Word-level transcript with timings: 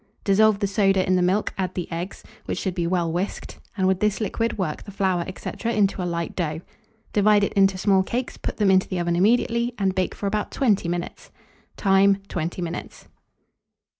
Dissolve 0.23 0.57
the 0.57 0.65
soda 0.65 1.05
in 1.05 1.15
the 1.15 1.21
milk, 1.21 1.53
add 1.59 1.75
the 1.75 1.87
eggs, 1.91 2.23
which 2.45 2.57
should 2.57 2.73
be 2.73 2.87
well 2.87 3.11
whisked, 3.11 3.59
and 3.77 3.87
with 3.87 3.99
this 3.99 4.19
liquid 4.19 4.57
work 4.57 4.81
the 4.83 4.89
flour, 4.89 5.23
&c. 5.37 5.51
into 5.65 6.01
a 6.01 6.05
light 6.09 6.35
dough. 6.35 6.61
Divide 7.13 7.43
it 7.43 7.53
into 7.53 7.77
small 7.77 8.01
cakes, 8.01 8.35
put 8.35 8.57
them 8.57 8.71
into 8.71 8.87
the 8.87 8.99
oven 8.99 9.15
immediately, 9.15 9.75
and 9.77 9.93
bake 9.93 10.15
for 10.15 10.25
about 10.25 10.49
20 10.49 10.89
minutes. 10.89 11.29
Time. 11.77 12.17
20 12.29 12.63
minutes. 12.63 13.09